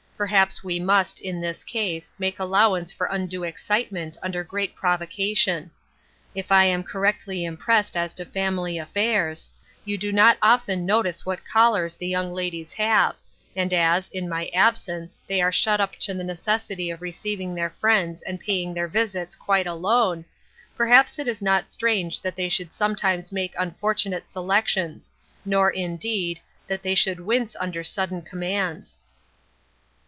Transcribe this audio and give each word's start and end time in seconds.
Perhaps 0.21 0.63
we 0.63 0.79
must, 0.79 1.19
in 1.19 1.41
this 1.41 1.63
case, 1.63 2.13
make 2.19 2.37
allowance 2.37 2.91
for 2.91 3.07
undue 3.07 3.43
excitement 3.43 4.17
under 4.21 4.43
great 4.43 4.75
provocation. 4.75 5.71
If 6.35 6.51
I 6.51 6.65
am 6.65 6.83
correctly 6.83 7.43
impressed 7.43 7.97
as 7.97 8.13
to 8.13 8.25
family 8.25 8.77
affairs, 8.77 9.49
you 9.83 9.97
do 9.97 10.11
not 10.11 10.37
often 10.39 10.85
notice 10.85 11.25
what 11.25 11.43
callers 11.43 11.95
the 11.95 12.07
young 12.07 12.31
ladies 12.33 12.71
have, 12.73 13.15
and 13.55 13.73
as, 13.73 14.09
in 14.09 14.29
my 14.29 14.49
absence, 14.53 15.19
they 15.25 15.41
are 15.41 15.51
shut 15.51 15.81
up 15.81 15.95
to 16.01 16.13
the 16.13 16.23
necessity 16.23 16.91
of 16.91 17.01
receiving 17.01 17.55
their 17.55 17.71
friends 17.71 18.21
and 18.21 18.39
paying 18.39 18.75
their 18.75 18.87
visits 18.87 19.35
quite 19.35 19.65
alone, 19.65 20.23
perhaps 20.77 21.17
it 21.17 21.27
is 21.27 21.41
not 21.41 21.67
strange 21.67 22.21
that 22.21 22.35
they 22.35 22.47
should 22.47 22.75
sometimes 22.75 23.31
make 23.31 23.55
unfortunate 23.57 24.29
se 24.29 24.39
lections, 24.41 25.09
nor, 25.45 25.71
indeed, 25.71 26.39
that 26.67 26.83
they 26.83 26.93
should 26.93 27.21
wince 27.21 27.55
under 27.59 27.83
sudden 27.83 28.21
commands." 28.21 28.99